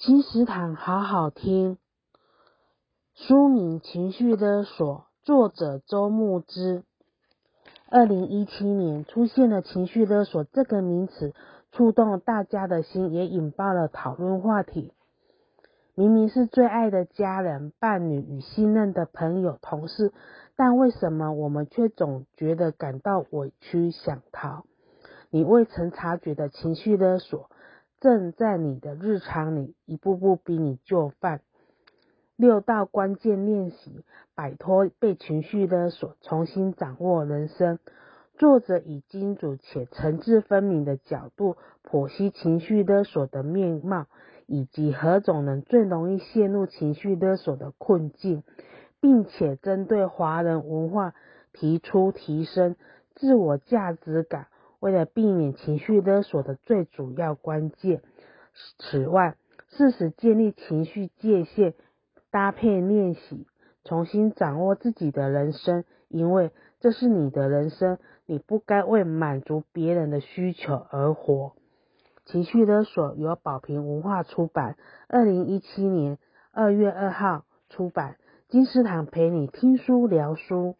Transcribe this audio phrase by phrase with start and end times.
[0.00, 1.76] 金石堂好好听。
[3.12, 6.84] 书名《情绪勒索》，作者周慕之。
[7.90, 11.34] 二零一七年出现了“情绪勒索”这个名词，
[11.70, 14.94] 触动了大家的心，也引爆了讨论话题。
[15.94, 20.14] 明明是最爱的家人、伴侣与信任的朋友、同事，
[20.56, 24.64] 但为什么我们却总觉得感到委屈、想逃？
[25.28, 27.50] 你未曾察觉的情绪勒索，
[28.00, 31.42] 正在你的日常里一步步逼你就范。
[32.36, 34.04] 六道关键练习，
[34.34, 37.78] 摆脱被情绪勒索，重新掌握人生。
[38.34, 44.06] 作者以精准且层次分明的角度剖析情绪勒索的面貌。
[44.52, 48.42] 以及何种人最容易陷入情绪勒索的困境，
[49.00, 51.14] 并且针对华人文化
[51.52, 52.74] 提出提升
[53.14, 54.48] 自我价值感，
[54.80, 58.02] 为了避免情绪勒索的最主要关键。
[58.78, 59.36] 此外，
[59.68, 61.74] 适时建立情绪界限，
[62.30, 63.46] 搭配练习，
[63.84, 66.50] 重新掌握自己的人生，因为
[66.80, 71.52] 这是你的人生，你不该为满足别人的需求而活。
[72.26, 74.76] 情绪勒索由宝瓶文化出版，
[75.08, 76.18] 二零一七年
[76.52, 78.16] 二月二号出版。
[78.48, 80.74] 金石堂陪你听书聊书。